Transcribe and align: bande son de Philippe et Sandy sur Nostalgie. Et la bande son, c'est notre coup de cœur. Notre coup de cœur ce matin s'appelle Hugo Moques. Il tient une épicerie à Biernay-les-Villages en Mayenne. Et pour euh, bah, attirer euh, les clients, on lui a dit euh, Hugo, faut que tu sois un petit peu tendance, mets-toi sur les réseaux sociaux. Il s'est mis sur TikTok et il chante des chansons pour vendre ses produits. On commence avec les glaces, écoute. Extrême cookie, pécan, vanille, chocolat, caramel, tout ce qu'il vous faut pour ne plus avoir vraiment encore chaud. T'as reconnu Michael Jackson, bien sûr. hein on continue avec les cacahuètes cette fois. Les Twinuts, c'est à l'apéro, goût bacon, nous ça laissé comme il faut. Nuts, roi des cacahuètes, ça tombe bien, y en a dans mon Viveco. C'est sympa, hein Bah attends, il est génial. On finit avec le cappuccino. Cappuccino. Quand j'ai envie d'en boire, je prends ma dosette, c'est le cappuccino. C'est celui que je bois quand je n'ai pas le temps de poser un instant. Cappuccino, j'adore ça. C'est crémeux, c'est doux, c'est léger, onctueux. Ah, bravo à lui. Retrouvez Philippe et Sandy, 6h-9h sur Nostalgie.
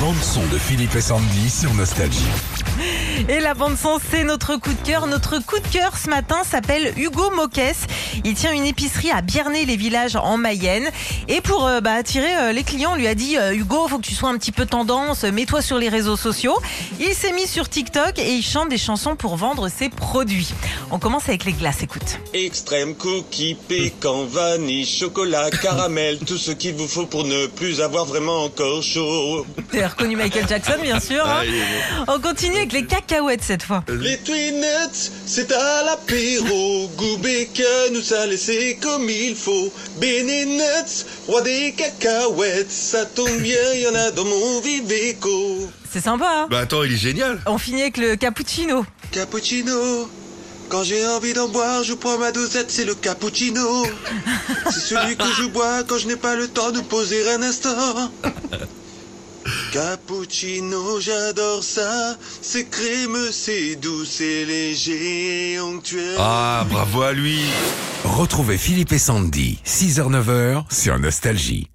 bande 0.00 0.22
son 0.22 0.46
de 0.48 0.58
Philippe 0.58 0.94
et 0.96 1.00
Sandy 1.00 1.50
sur 1.50 1.72
Nostalgie. 1.74 2.26
Et 3.28 3.40
la 3.40 3.54
bande 3.54 3.76
son, 3.76 3.98
c'est 4.10 4.24
notre 4.24 4.56
coup 4.56 4.72
de 4.72 4.86
cœur. 4.86 5.06
Notre 5.06 5.38
coup 5.38 5.58
de 5.58 5.66
cœur 5.68 5.96
ce 5.96 6.08
matin 6.10 6.36
s'appelle 6.44 6.92
Hugo 6.96 7.30
Moques. 7.30 7.60
Il 8.24 8.34
tient 8.34 8.52
une 8.52 8.66
épicerie 8.66 9.10
à 9.10 9.22
Biernay-les-Villages 9.22 10.16
en 10.16 10.36
Mayenne. 10.36 10.90
Et 11.28 11.40
pour 11.40 11.66
euh, 11.66 11.80
bah, 11.80 11.94
attirer 11.94 12.36
euh, 12.36 12.52
les 12.52 12.62
clients, 12.62 12.92
on 12.92 12.96
lui 12.96 13.06
a 13.06 13.14
dit 13.14 13.38
euh, 13.38 13.54
Hugo, 13.54 13.88
faut 13.88 13.98
que 13.98 14.06
tu 14.06 14.14
sois 14.14 14.28
un 14.28 14.36
petit 14.36 14.52
peu 14.52 14.66
tendance, 14.66 15.24
mets-toi 15.24 15.62
sur 15.62 15.78
les 15.78 15.88
réseaux 15.88 16.16
sociaux. 16.16 16.56
Il 17.00 17.14
s'est 17.14 17.32
mis 17.32 17.46
sur 17.46 17.68
TikTok 17.68 18.18
et 18.18 18.34
il 18.34 18.42
chante 18.42 18.68
des 18.68 18.78
chansons 18.78 19.16
pour 19.16 19.36
vendre 19.36 19.68
ses 19.68 19.88
produits. 19.88 20.52
On 20.90 20.98
commence 20.98 21.28
avec 21.28 21.44
les 21.44 21.52
glaces, 21.52 21.82
écoute. 21.82 22.18
Extrême 22.34 22.94
cookie, 22.94 23.56
pécan, 23.68 24.24
vanille, 24.26 24.86
chocolat, 24.86 25.50
caramel, 25.50 26.18
tout 26.18 26.38
ce 26.38 26.52
qu'il 26.52 26.74
vous 26.74 26.88
faut 26.88 27.06
pour 27.06 27.24
ne 27.24 27.46
plus 27.46 27.80
avoir 27.80 28.04
vraiment 28.04 28.44
encore 28.44 28.82
chaud. 28.82 29.46
T'as 29.72 29.88
reconnu 29.88 30.16
Michael 30.16 30.46
Jackson, 30.48 30.76
bien 30.82 31.00
sûr. 31.00 31.26
hein 31.26 31.42
on 32.08 32.20
continue 32.20 32.56
avec 32.56 32.72
les 32.72 32.84
cacahuètes 33.06 33.42
cette 33.42 33.62
fois. 33.62 33.84
Les 33.88 34.18
Twinuts, 34.18 35.10
c'est 35.26 35.52
à 35.52 35.82
l'apéro, 35.84 36.88
goût 36.96 37.18
bacon, 37.18 37.92
nous 37.92 38.02
ça 38.02 38.26
laissé 38.26 38.78
comme 38.80 39.08
il 39.08 39.34
faut. 39.34 39.72
Nuts, 40.00 41.04
roi 41.26 41.42
des 41.42 41.72
cacahuètes, 41.76 42.70
ça 42.70 43.04
tombe 43.06 43.38
bien, 43.38 43.72
y 43.74 43.86
en 43.86 43.94
a 43.94 44.10
dans 44.10 44.24
mon 44.24 44.60
Viveco. 44.60 45.70
C'est 45.90 46.02
sympa, 46.02 46.26
hein 46.28 46.46
Bah 46.50 46.60
attends, 46.60 46.82
il 46.82 46.92
est 46.92 46.96
génial. 46.96 47.40
On 47.46 47.58
finit 47.58 47.82
avec 47.82 47.96
le 47.96 48.16
cappuccino. 48.16 48.84
Cappuccino. 49.12 50.08
Quand 50.68 50.82
j'ai 50.82 51.06
envie 51.06 51.32
d'en 51.32 51.48
boire, 51.48 51.84
je 51.84 51.94
prends 51.94 52.18
ma 52.18 52.32
dosette, 52.32 52.70
c'est 52.70 52.84
le 52.84 52.94
cappuccino. 52.96 53.86
C'est 54.70 54.80
celui 54.80 55.16
que 55.16 55.24
je 55.38 55.46
bois 55.46 55.84
quand 55.84 55.96
je 55.96 56.08
n'ai 56.08 56.16
pas 56.16 56.34
le 56.34 56.48
temps 56.48 56.72
de 56.72 56.80
poser 56.80 57.30
un 57.30 57.42
instant. 57.42 58.10
Cappuccino, 59.76 60.98
j'adore 61.00 61.62
ça. 61.62 62.16
C'est 62.40 62.64
crémeux, 62.70 63.30
c'est 63.30 63.76
doux, 63.76 64.06
c'est 64.06 64.46
léger, 64.46 65.60
onctueux. 65.60 66.14
Ah, 66.18 66.64
bravo 66.70 67.02
à 67.02 67.12
lui. 67.12 67.40
Retrouvez 68.04 68.56
Philippe 68.56 68.92
et 68.92 68.98
Sandy, 68.98 69.58
6h-9h 69.66 70.64
sur 70.72 70.98
Nostalgie. 70.98 71.68